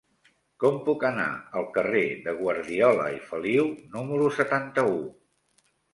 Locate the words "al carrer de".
1.59-2.35